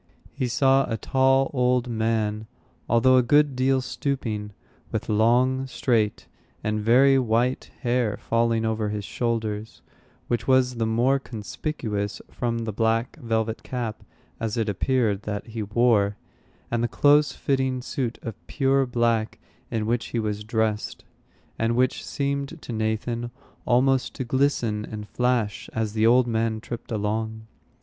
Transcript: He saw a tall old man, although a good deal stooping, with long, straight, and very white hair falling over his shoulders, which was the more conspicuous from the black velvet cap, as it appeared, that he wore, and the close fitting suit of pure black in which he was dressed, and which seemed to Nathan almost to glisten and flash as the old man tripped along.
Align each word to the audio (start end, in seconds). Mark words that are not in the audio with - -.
He 0.33 0.47
saw 0.47 0.89
a 0.91 0.97
tall 0.97 1.51
old 1.53 1.87
man, 1.87 2.47
although 2.89 3.17
a 3.17 3.21
good 3.21 3.55
deal 3.55 3.81
stooping, 3.81 4.51
with 4.91 5.09
long, 5.09 5.67
straight, 5.67 6.25
and 6.63 6.79
very 6.79 7.19
white 7.19 7.69
hair 7.81 8.17
falling 8.17 8.65
over 8.65 8.89
his 8.89 9.05
shoulders, 9.05 9.83
which 10.27 10.47
was 10.47 10.77
the 10.77 10.87
more 10.87 11.19
conspicuous 11.19 12.19
from 12.31 12.65
the 12.65 12.71
black 12.73 13.15
velvet 13.17 13.61
cap, 13.61 14.03
as 14.39 14.57
it 14.57 14.67
appeared, 14.67 15.21
that 15.21 15.45
he 15.45 15.61
wore, 15.61 16.17
and 16.71 16.83
the 16.83 16.87
close 16.87 17.33
fitting 17.33 17.79
suit 17.79 18.17
of 18.23 18.33
pure 18.47 18.87
black 18.87 19.37
in 19.69 19.85
which 19.85 20.07
he 20.07 20.19
was 20.19 20.43
dressed, 20.43 21.05
and 21.59 21.75
which 21.75 22.03
seemed 22.03 22.59
to 22.59 22.73
Nathan 22.73 23.29
almost 23.67 24.15
to 24.15 24.23
glisten 24.23 24.83
and 24.83 25.07
flash 25.07 25.69
as 25.73 25.93
the 25.93 26.07
old 26.07 26.25
man 26.25 26.59
tripped 26.59 26.91
along. 26.91 27.45